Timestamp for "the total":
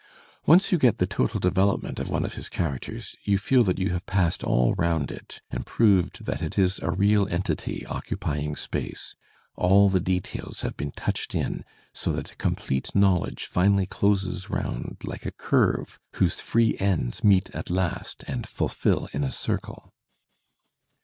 0.97-1.39